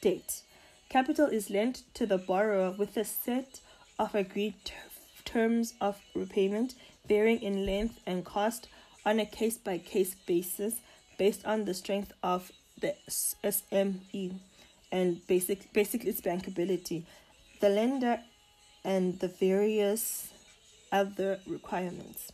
Date. 0.00 0.42
Capital 0.88 1.28
is 1.28 1.48
lent 1.48 1.82
to 1.94 2.06
the 2.06 2.18
borrower 2.18 2.72
with 2.72 2.96
a 2.96 3.04
set 3.04 3.60
of 4.00 4.16
agreed 4.16 4.54
t- 4.64 4.72
terms 5.24 5.74
of 5.80 6.00
repayment 6.12 6.74
varying 7.06 7.40
in 7.40 7.64
length 7.64 8.00
and 8.04 8.24
cost 8.24 8.66
on 9.06 9.20
a 9.20 9.24
case 9.24 9.56
by 9.56 9.78
case 9.78 10.16
basis 10.26 10.80
based 11.18 11.44
on 11.44 11.64
the 11.64 11.74
strength 11.74 12.12
of 12.22 12.50
the 12.80 12.94
SME 13.08 14.38
and 14.90 15.26
basic 15.26 15.72
basically 15.72 16.08
its 16.08 16.20
bankability, 16.20 17.04
the 17.60 17.68
lender 17.68 18.20
and 18.84 19.18
the 19.18 19.28
various 19.28 20.32
other 20.90 21.40
requirements. 21.46 22.32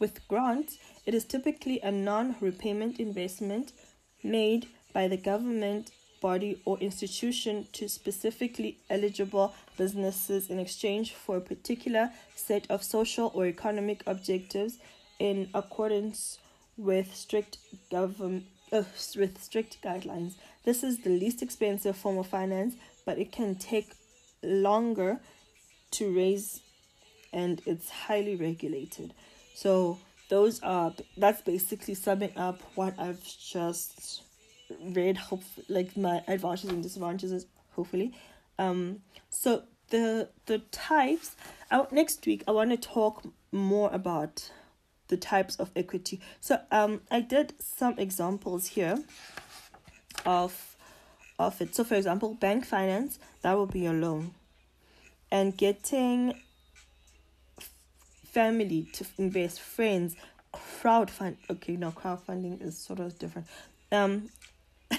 With 0.00 0.26
grants, 0.28 0.78
it 1.06 1.14
is 1.14 1.24
typically 1.24 1.80
a 1.80 1.92
non 1.92 2.36
repayment 2.40 2.98
investment 2.98 3.72
made 4.22 4.66
by 4.92 5.08
the 5.08 5.16
government 5.16 5.90
body 6.20 6.60
or 6.64 6.78
institution 6.78 7.66
to 7.72 7.88
specifically 7.88 8.78
eligible 8.90 9.54
businesses 9.76 10.50
in 10.50 10.58
exchange 10.58 11.14
for 11.14 11.36
a 11.36 11.40
particular 11.40 12.10
set 12.34 12.68
of 12.70 12.82
social 12.82 13.30
or 13.34 13.46
economic 13.46 14.02
objectives 14.06 14.78
in 15.18 15.48
accordance 15.54 16.38
with 16.78 17.14
strict 17.14 17.58
government 17.90 18.44
uh, 18.72 18.82
with 19.16 19.42
strict 19.42 19.82
guidelines. 19.82 20.34
This 20.64 20.82
is 20.82 21.00
the 21.00 21.10
least 21.10 21.42
expensive 21.42 21.96
form 21.96 22.18
of 22.18 22.26
finance, 22.26 22.74
but 23.04 23.18
it 23.18 23.32
can 23.32 23.56
take 23.56 23.92
longer 24.42 25.18
to 25.92 26.14
raise 26.14 26.60
and 27.32 27.60
it's 27.66 27.90
highly 27.90 28.36
regulated. 28.36 29.12
So 29.54 29.98
those 30.28 30.60
are 30.62 30.92
that's 31.16 31.42
basically 31.42 31.94
summing 31.94 32.36
up 32.36 32.60
what 32.74 32.94
I've 32.98 33.22
just 33.24 34.22
read 34.82 35.16
hope 35.16 35.42
like 35.68 35.96
my 35.96 36.22
advantages 36.28 36.70
and 36.70 36.82
disadvantages 36.82 37.46
hopefully. 37.72 38.12
Um 38.58 39.00
so 39.30 39.62
the 39.90 40.28
the 40.46 40.58
types 40.70 41.34
out 41.70 41.92
next 41.92 42.24
week 42.26 42.44
I 42.46 42.50
want 42.52 42.70
to 42.70 42.76
talk 42.76 43.24
more 43.50 43.90
about 43.92 44.50
the 45.08 45.16
types 45.16 45.56
of 45.56 45.70
equity. 45.74 46.20
So 46.40 46.60
um 46.70 47.00
I 47.10 47.20
did 47.20 47.54
some 47.58 47.98
examples 47.98 48.68
here 48.68 49.02
of 50.24 50.76
of 51.38 51.60
it. 51.60 51.74
So 51.74 51.84
for 51.84 51.94
example, 51.94 52.34
bank 52.34 52.64
finance, 52.64 53.18
that 53.42 53.54
will 53.56 53.66
be 53.66 53.86
a 53.86 53.92
loan. 53.92 54.34
And 55.30 55.56
getting 55.56 56.34
family 58.24 58.88
to 58.92 59.06
invest, 59.18 59.60
friends, 59.60 60.16
crowdfund 60.54 61.36
okay, 61.50 61.76
no 61.76 61.90
crowdfunding 61.90 62.62
is 62.62 62.76
sort 62.78 63.00
of 63.00 63.18
different. 63.18 63.46
Um 63.92 64.30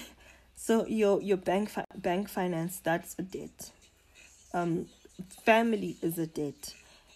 so 0.56 0.86
your 0.86 1.20
your 1.22 1.36
bank 1.36 1.70
fi- 1.70 1.84
bank 1.96 2.28
finance 2.28 2.80
that's 2.80 3.16
a 3.18 3.22
debt. 3.22 3.70
Um 4.54 4.86
family 5.44 5.96
is 6.02 6.18
a 6.18 6.26
debt 6.26 6.74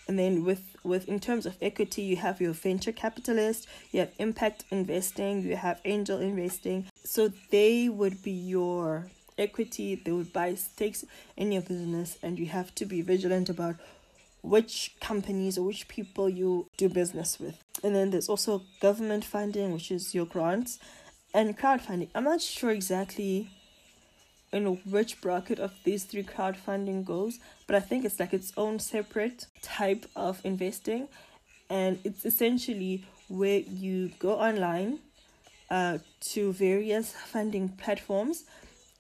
and 0.09 0.19
then 0.19 0.45
with 0.45 0.77
with 0.83 1.09
in 1.09 1.19
terms 1.19 1.47
of 1.47 1.57
equity 1.63 2.03
you 2.03 2.17
have 2.17 2.41
your 2.41 2.53
venture 2.53 2.93
capitalist 2.93 3.67
you 3.93 4.01
have 4.01 4.13
impact 4.19 4.65
investing 4.71 5.43
you 5.43 5.57
have 5.57 5.81
angel 5.85 6.21
investing 6.21 6.87
so 7.05 7.33
they 7.51 7.89
would 7.89 8.23
be 8.23 8.31
your 8.31 9.07
equity 9.39 9.95
they 9.95 10.13
would 10.13 10.33
buy 10.33 10.55
stakes 10.55 11.05
in 11.37 11.51
your 11.53 11.63
business 11.63 12.19
and 12.23 12.39
you 12.39 12.47
have 12.47 12.75
to 12.75 12.85
be 12.85 13.01
vigilant 13.03 13.49
about 13.49 13.77
which 14.45 14.95
companies 15.01 15.57
or 15.57 15.63
which 15.63 15.89
people 15.89 16.29
you 16.29 16.69
do 16.77 16.89
business 16.89 17.41
with. 17.41 17.59
And 17.83 17.97
then 17.97 18.11
there's 18.11 18.29
also 18.29 18.63
government 18.81 19.25
funding, 19.25 19.73
which 19.73 19.91
is 19.91 20.15
your 20.15 20.27
grants, 20.27 20.79
and 21.33 21.59
crowdfunding. 21.59 22.11
I'm 22.15 22.25
not 22.25 22.43
sure 22.43 22.71
exactly 22.71 23.49
in 24.55 24.67
which 24.89 25.21
bracket 25.21 25.59
of 25.59 25.73
these 25.83 26.05
three 26.05 26.23
crowdfunding 26.23 27.05
goes, 27.05 27.41
but 27.67 27.75
I 27.75 27.81
think 27.81 28.05
it's 28.05 28.21
like 28.21 28.33
its 28.33 28.53
own 28.57 28.79
separate 28.79 29.47
type 29.63 30.07
of 30.15 30.41
investing, 30.45 31.09
and 31.69 31.99
it's 32.05 32.25
essentially 32.25 33.05
where 33.29 33.59
you 33.59 34.13
go 34.21 34.35
online 34.35 35.01
uh, 35.71 35.99
to 36.21 36.53
various 36.53 37.13
funding 37.13 37.69
platforms. 37.71 38.45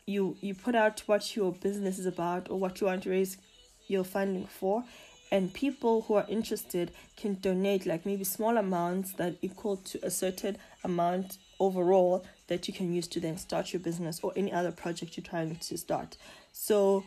You 0.07 0.37
you 0.41 0.55
put 0.55 0.75
out 0.75 1.01
what 1.07 1.37
your 1.37 1.53
business 1.53 1.99
is 1.99 2.07
about 2.07 2.51
or 2.51 2.59
what 2.59 2.81
you 2.81 2.89
want 2.89 3.05
to 3.05 3.11
raise 3.11 3.39
your 3.87 4.05
funding 4.05 4.47
for, 4.47 4.85
and 5.31 5.53
people 5.55 6.03
who 6.03 6.15
are 6.15 6.27
interested 6.29 6.91
can 7.17 7.35
donate 7.35 7.87
like 7.87 8.05
maybe 8.05 8.25
small 8.25 8.57
amounts 8.57 9.13
that 9.15 9.37
equal 9.41 9.77
to 9.77 10.01
a 10.03 10.11
certain 10.11 10.57
amount 10.83 11.39
overall 11.61 12.25
that 12.49 12.69
you 12.69 12.75
can 12.75 12.93
use 12.93 13.07
to 13.09 13.21
then 13.21 13.37
start 13.39 13.73
your 13.73 13.81
business 13.81 14.21
or 14.23 14.33
any 14.37 14.53
other 14.53 14.73
project 14.73 15.17
you're 15.17 15.25
trying 15.25 15.57
to 15.57 15.79
start. 15.79 16.17
So 16.53 17.05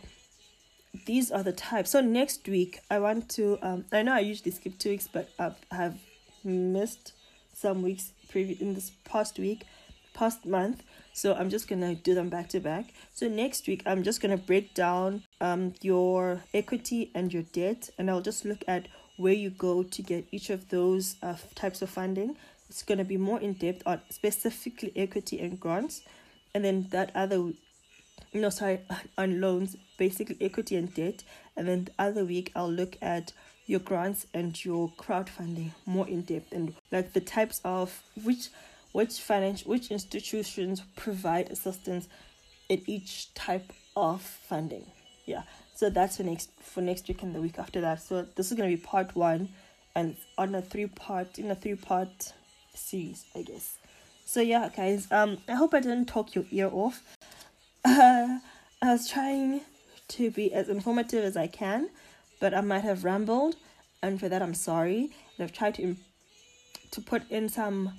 these 1.06 1.32
are 1.32 1.44
the 1.44 1.54
types. 1.54 1.92
So 1.92 2.02
next 2.02 2.48
week 2.48 2.80
I 2.90 3.00
want 3.00 3.30
to 3.30 3.58
um 3.62 3.86
I 3.92 4.02
know 4.04 4.14
I 4.14 4.20
usually 4.20 4.52
skip 4.52 4.78
two 4.80 4.90
weeks, 4.90 5.08
but 5.12 5.30
I 5.40 5.52
have 5.72 5.98
missed 6.44 7.14
some 7.54 7.82
weeks 7.82 8.12
previous 8.30 8.62
in 8.62 8.74
this 8.74 8.92
past 9.04 9.40
week, 9.40 9.64
past 10.14 10.46
month. 10.46 10.84
So 11.14 11.34
I'm 11.34 11.50
just 11.50 11.68
gonna 11.68 11.96
do 11.96 12.14
them 12.14 12.30
back 12.30 12.50
to 12.50 12.60
back. 12.60 12.94
So 13.14 13.28
next 13.28 13.68
week 13.68 13.84
I'm 13.86 14.04
just 14.04 14.22
gonna 14.22 14.38
break 14.38 14.74
down 14.74 15.24
um 15.42 15.74
your 15.82 16.44
equity 16.54 17.12
and 17.14 17.34
your 17.34 17.44
debt, 17.44 17.90
and 17.98 18.10
I'll 18.10 18.22
just 18.22 18.46
look 18.46 18.64
at 18.68 18.88
where 19.18 19.34
you 19.34 19.50
go 19.50 19.84
to 19.84 20.02
get 20.04 20.28
each 20.32 20.52
of 20.52 20.70
those 20.70 21.16
uh, 21.24 21.36
types 21.56 21.82
of 21.82 21.90
funding. 21.90 22.38
It's 22.70 22.84
gonna 22.84 23.06
be 23.06 23.18
more 23.18 23.40
in 23.40 23.54
depth 23.54 23.84
on 23.86 24.02
specifically 24.10 24.92
equity 24.96 25.40
and 25.40 25.60
grants, 25.60 26.02
and 26.54 26.64
then 26.66 26.88
that 26.92 27.12
other 27.16 27.52
no 28.34 28.50
sorry 28.50 28.80
on 29.18 29.40
loans 29.40 29.76
basically 29.98 30.38
equity 30.42 30.76
and 30.76 30.94
debt 30.94 31.24
and 31.56 31.68
then 31.68 31.86
the 31.86 31.92
other 31.98 32.26
week 32.26 32.52
i'll 32.56 32.70
look 32.70 32.98
at 33.02 33.32
your 33.68 33.80
grants 33.80 34.26
and 34.34 34.64
your 34.64 34.90
crowdfunding 34.98 35.72
more 35.86 36.08
in 36.08 36.22
depth 36.22 36.52
and 36.52 36.74
like 36.92 37.14
the 37.14 37.22
types 37.22 37.62
of 37.64 38.02
which 38.24 38.50
which 38.94 39.20
financial 39.20 39.70
which 39.70 39.92
institutions 39.92 40.82
provide 40.96 41.52
assistance 41.52 42.08
in 42.70 42.82
each 42.88 43.34
type 43.34 43.72
of 43.96 44.22
funding. 44.22 44.86
Yeah 45.26 45.44
so 45.76 45.90
that's 45.92 46.18
for 46.18 46.24
next 46.24 46.50
for 46.60 46.82
next 46.82 47.08
week 47.08 47.22
and 47.22 47.36
the 47.36 47.42
week 47.42 47.60
after 47.60 47.82
that. 47.82 48.02
So 48.02 48.26
this 48.36 48.50
is 48.52 48.58
going 48.58 48.72
to 48.72 48.76
be 48.76 48.82
part 48.82 49.16
one 49.16 49.50
and 49.94 50.16
on 50.38 50.56
a 50.56 50.62
three 50.62 50.88
part 50.88 51.38
in 51.38 51.52
a 51.52 51.56
three 51.56 51.76
part 51.76 52.34
series 52.78 53.26
i 53.36 53.42
guess 53.42 53.78
so 54.26 54.42
yeah 54.42 54.70
guys 54.76 55.08
um 55.12 55.38
i 55.48 55.54
hope 55.54 55.74
i 55.74 55.80
didn't 55.80 56.06
talk 56.06 56.36
your 56.36 56.46
ear 56.52 56.70
off 56.72 57.04
uh, 57.86 58.40
I 58.82 58.92
was 58.94 59.10
trying 59.10 59.62
to 60.10 60.32
be 60.32 60.54
as 60.54 60.70
informative 60.70 61.24
as 61.24 61.36
I 61.36 61.48
can, 61.48 61.90
but 62.40 62.54
I 62.54 62.62
might 62.62 62.84
have 62.84 63.04
rambled, 63.04 63.56
and 64.02 64.20
for 64.20 64.30
that 64.30 64.42
I'm 64.42 64.54
sorry. 64.54 65.10
And 65.38 65.44
I've 65.44 65.54
tried 65.54 65.76
to 65.76 65.96
to 66.92 67.02
put 67.02 67.30
in 67.32 67.50
some 67.50 67.94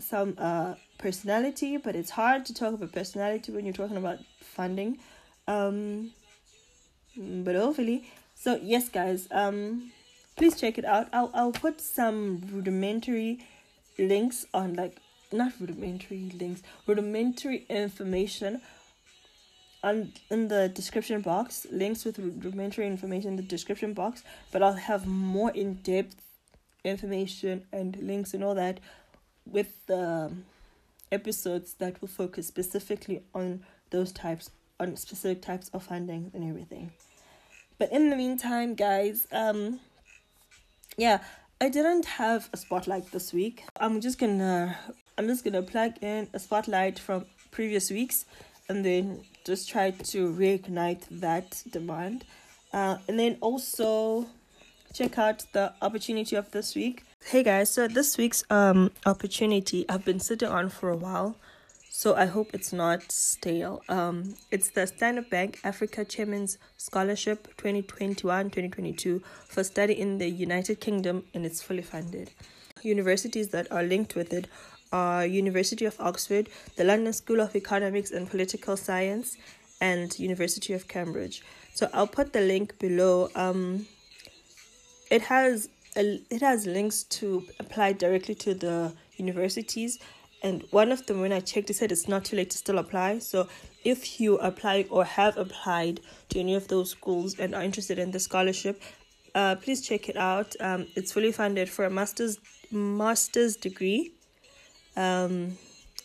some 0.00 0.34
uh 0.38 0.74
personality, 0.98 1.76
but 1.76 1.94
it's 1.94 2.10
hard 2.10 2.46
to 2.46 2.54
talk 2.54 2.74
about 2.74 2.92
personality 2.92 3.52
when 3.52 3.64
you're 3.64 3.74
talking 3.74 3.96
about 3.96 4.18
funding. 4.40 4.98
Um, 5.46 6.12
but 7.16 7.54
hopefully, 7.54 8.10
so 8.34 8.58
yes, 8.62 8.88
guys. 8.88 9.28
Um, 9.30 9.92
please 10.36 10.58
check 10.58 10.78
it 10.78 10.84
out. 10.84 11.08
I'll 11.12 11.30
I'll 11.34 11.52
put 11.52 11.80
some 11.80 12.42
rudimentary 12.50 13.46
links 13.98 14.46
on 14.52 14.74
like 14.74 14.98
not 15.32 15.52
rudimentary 15.60 16.30
links, 16.38 16.62
rudimentary 16.86 17.66
information. 17.68 18.60
On 19.82 20.12
in 20.30 20.48
the 20.48 20.68
description 20.68 21.20
box 21.20 21.66
links 21.70 22.06
with 22.06 22.18
rudimentary 22.18 22.86
information 22.86 23.32
in 23.32 23.36
the 23.36 23.42
description 23.42 23.92
box 23.92 24.22
but 24.50 24.62
i'll 24.62 24.72
have 24.72 25.06
more 25.06 25.50
in-depth 25.50 26.16
information 26.84 27.66
and 27.70 27.96
links 28.00 28.32
and 28.32 28.42
all 28.42 28.54
that 28.54 28.80
with 29.46 29.84
the 29.86 30.32
episodes 31.10 31.74
that 31.74 32.00
will 32.00 32.08
focus 32.08 32.46
specifically 32.46 33.22
on 33.34 33.64
those 33.90 34.12
types 34.12 34.50
on 34.80 34.96
specific 34.96 35.40
types 35.40 35.68
of 35.68 35.84
funding 35.84 36.30
and 36.34 36.48
everything. 36.48 36.92
But 37.78 37.92
in 37.92 38.10
the 38.10 38.16
meantime 38.16 38.74
guys 38.74 39.26
um 39.32 39.80
yeah 40.96 41.20
i 41.60 41.68
didn't 41.68 42.04
have 42.04 42.48
a 42.52 42.56
spotlight 42.56 43.10
this 43.12 43.32
week 43.32 43.64
i'm 43.80 44.00
just 44.00 44.18
gonna 44.18 44.76
i'm 45.18 45.26
just 45.26 45.44
gonna 45.44 45.62
plug 45.62 45.92
in 46.02 46.28
a 46.32 46.38
spotlight 46.38 46.98
from 46.98 47.24
previous 47.50 47.90
weeks 47.90 48.26
and 48.68 48.84
then 48.84 49.22
just 49.44 49.68
try 49.68 49.90
to 49.90 50.32
reignite 50.32 51.02
that 51.10 51.62
demand. 51.70 52.24
Uh, 52.72 52.96
and 53.08 53.18
then 53.18 53.36
also 53.40 54.26
check 54.92 55.18
out 55.18 55.44
the 55.52 55.72
opportunity 55.82 56.36
of 56.36 56.50
this 56.50 56.74
week. 56.74 57.04
Hey 57.24 57.42
guys, 57.42 57.70
so 57.70 57.88
this 57.88 58.18
week's 58.18 58.44
um 58.50 58.90
opportunity 59.06 59.84
I've 59.88 60.04
been 60.04 60.20
sitting 60.20 60.48
on 60.48 60.68
for 60.68 60.90
a 60.90 60.96
while. 60.96 61.36
So 61.96 62.16
I 62.16 62.26
hope 62.26 62.50
it's 62.54 62.72
not 62.72 63.12
stale. 63.12 63.80
Um 63.88 64.34
it's 64.50 64.70
the 64.70 64.84
Standard 64.84 65.30
Bank 65.30 65.60
Africa 65.62 66.04
Chairman's 66.04 66.58
Scholarship 66.76 67.56
2021-2022 67.56 69.22
for 69.46 69.62
study 69.62 70.00
in 70.00 70.18
the 70.18 70.28
United 70.28 70.80
Kingdom 70.80 71.22
and 71.32 71.46
it's 71.46 71.62
fully 71.62 71.82
funded. 71.82 72.32
Universities 72.82 73.50
that 73.50 73.70
are 73.70 73.84
linked 73.84 74.16
with 74.16 74.32
it 74.32 74.48
are 74.90 75.24
University 75.24 75.84
of 75.84 75.94
Oxford, 76.00 76.48
the 76.74 76.82
London 76.82 77.12
School 77.12 77.40
of 77.40 77.54
Economics 77.54 78.10
and 78.10 78.28
Political 78.28 78.76
Science, 78.76 79.36
and 79.80 80.18
University 80.18 80.72
of 80.72 80.88
Cambridge. 80.88 81.44
So 81.74 81.88
I'll 81.94 82.08
put 82.08 82.32
the 82.32 82.40
link 82.40 82.76
below. 82.80 83.30
Um, 83.36 83.86
it 85.12 85.22
has 85.22 85.68
a, 85.96 86.20
it 86.28 86.42
has 86.42 86.66
links 86.66 87.04
to 87.18 87.44
apply 87.60 87.92
directly 87.92 88.34
to 88.46 88.52
the 88.52 88.92
universities, 89.16 90.00
and 90.44 90.62
one 90.70 90.92
of 90.92 91.06
them 91.06 91.22
when 91.22 91.32
I 91.32 91.40
checked, 91.40 91.70
it 91.70 91.74
said 91.74 91.90
it's 91.90 92.06
not 92.06 92.26
too 92.26 92.36
late 92.36 92.50
to 92.50 92.58
still 92.58 92.78
apply. 92.78 93.20
So 93.20 93.48
if 93.82 94.20
you 94.20 94.36
apply 94.36 94.84
or 94.90 95.04
have 95.06 95.38
applied 95.38 96.00
to 96.28 96.38
any 96.38 96.54
of 96.54 96.68
those 96.68 96.90
schools 96.90 97.38
and 97.38 97.54
are 97.54 97.62
interested 97.62 97.98
in 97.98 98.10
the 98.10 98.20
scholarship, 98.20 98.82
uh, 99.34 99.56
please 99.56 99.80
check 99.80 100.10
it 100.10 100.18
out. 100.18 100.54
Um, 100.60 100.86
it's 100.94 101.12
fully 101.12 101.32
funded 101.32 101.70
for 101.70 101.86
a 101.86 101.90
master's 101.90 102.38
master's 102.70 103.56
degree 103.56 104.12
um, 104.96 105.56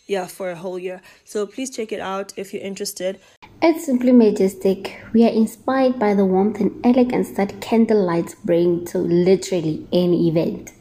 yeah, 0.07 0.25
for 0.25 0.51
a 0.51 0.55
whole 0.55 0.79
year. 0.79 1.01
So 1.25 1.45
please 1.45 1.69
check 1.69 1.91
it 1.91 1.99
out 1.99 2.31
if 2.37 2.53
you're 2.53 2.63
interested. 2.63 3.19
At 3.61 3.81
Simply 3.81 4.13
Majestic, 4.13 5.01
we 5.11 5.25
are 5.25 5.33
inspired 5.33 5.99
by 5.99 6.13
the 6.13 6.25
warmth 6.25 6.61
and 6.61 6.79
elegance 6.85 7.31
that 7.31 7.59
candlelights 7.59 8.35
bring 8.45 8.85
to 8.85 8.99
literally 8.99 9.85
any 9.91 10.29
event. 10.29 10.71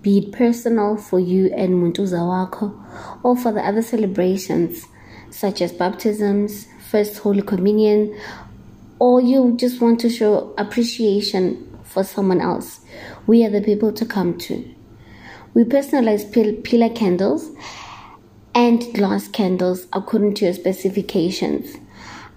Be 0.00 0.18
it 0.18 0.32
personal 0.32 0.96
for 0.96 1.18
you 1.18 1.52
and 1.56 1.82
Muntuza 1.82 2.20
Wako, 2.28 2.83
or 3.22 3.36
for 3.36 3.52
the 3.52 3.60
other 3.60 3.82
celebrations 3.82 4.86
such 5.30 5.60
as 5.60 5.72
baptisms, 5.72 6.68
First 6.90 7.18
Holy 7.18 7.42
Communion, 7.42 8.18
or 8.98 9.20
you 9.20 9.56
just 9.56 9.80
want 9.80 10.00
to 10.00 10.08
show 10.08 10.54
appreciation 10.56 11.78
for 11.82 12.04
someone 12.04 12.40
else, 12.40 12.80
we 13.26 13.44
are 13.44 13.50
the 13.50 13.60
people 13.60 13.92
to 13.92 14.06
come 14.06 14.38
to. 14.38 14.74
We 15.54 15.64
personalize 15.64 16.32
pillar 16.64 16.88
candles 16.88 17.50
and 18.54 18.82
glass 18.94 19.28
candles 19.28 19.86
according 19.92 20.34
to 20.34 20.44
your 20.46 20.54
specifications. 20.54 21.76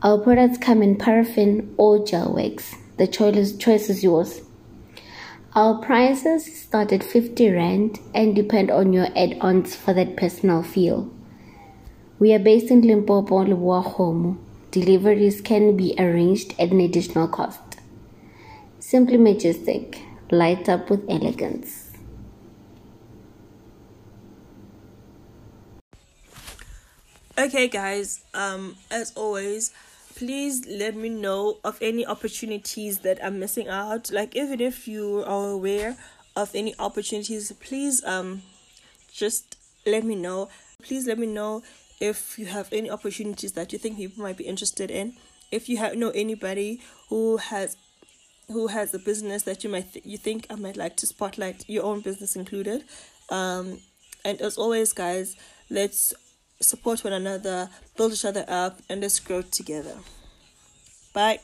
Our 0.03 0.19
products 0.19 0.57
come 0.57 0.81
in 0.81 0.97
paraffin 0.97 1.73
or 1.77 2.05
gel 2.05 2.33
wax. 2.33 2.75
The 2.97 3.07
choice, 3.07 3.55
choice 3.57 3.89
is 3.89 4.03
yours. 4.03 4.41
Our 5.57 5.79
prices 5.79 6.45
start 6.55 6.93
at 6.93 7.03
50 7.03 7.49
Rand 7.49 7.99
and 8.13 8.35
depend 8.35 8.69
on 8.69 8.93
your 8.93 9.07
add 9.17 9.39
ons 9.41 9.75
for 9.75 9.91
that 9.91 10.15
personal 10.15 10.61
feel. 10.61 11.11
We 12.19 12.31
are 12.35 12.37
based 12.37 12.69
in 12.69 12.83
Limpopo, 12.83 13.43
Leboa 13.43 14.37
Deliveries 14.69 15.41
can 15.41 15.75
be 15.75 15.95
arranged 15.97 16.53
at 16.59 16.69
an 16.69 16.79
additional 16.79 17.27
cost. 17.27 17.79
Simply 18.77 19.17
majestic, 19.17 19.99
light 20.29 20.69
up 20.69 20.91
with 20.91 21.09
elegance. 21.09 21.85
okay 27.39 27.67
guys 27.67 28.21
um 28.33 28.75
as 28.89 29.13
always 29.15 29.71
please 30.17 30.65
let 30.67 30.95
me 30.95 31.09
know 31.09 31.59
of 31.63 31.77
any 31.79 32.03
opportunities 32.03 32.99
that 33.01 33.23
I'm 33.23 33.39
missing 33.39 33.67
out. 33.67 34.11
Like 34.11 34.35
even 34.35 34.59
if 34.59 34.87
you 34.87 35.23
are 35.27 35.51
aware 35.51 35.95
of 36.35 36.49
any 36.55 36.73
opportunities, 36.79 37.51
please 37.59 38.03
um 38.03 38.41
just 39.13 39.57
let 39.85 40.03
me 40.03 40.15
know. 40.15 40.49
Please 40.81 41.05
let 41.05 41.19
me 41.19 41.27
know 41.27 41.61
if 41.99 42.39
you 42.39 42.47
have 42.47 42.67
any 42.73 42.89
opportunities 42.89 43.51
that 43.51 43.71
you 43.71 43.77
think 43.77 43.97
people 43.97 44.23
might 44.23 44.37
be 44.37 44.45
interested 44.45 44.89
in. 44.89 45.13
If 45.51 45.69
you 45.69 45.77
have 45.77 45.95
know 45.95 46.09
anybody 46.09 46.81
who 47.09 47.37
has 47.37 47.77
who 48.47 48.67
has 48.67 48.93
a 48.95 48.99
business 48.99 49.43
that 49.43 49.63
you 49.63 49.69
might 49.69 49.93
th- 49.93 50.05
you 50.05 50.17
think 50.17 50.47
I 50.49 50.55
might 50.55 50.77
like 50.77 50.97
to 50.97 51.05
spotlight 51.05 51.63
your 51.69 51.83
own 51.83 52.01
business 52.01 52.35
included. 52.35 52.85
Um 53.29 53.81
and 54.25 54.41
as 54.41 54.57
always 54.57 54.93
guys, 54.93 55.35
let's 55.69 56.15
support 56.59 57.03
one 57.03 57.13
another, 57.13 57.69
build 57.95 58.13
each 58.13 58.25
other 58.25 58.45
up, 58.47 58.79
and 58.89 59.01
let's 59.01 59.19
grow 59.19 59.41
together. 59.41 59.95
Bye. 61.13 61.39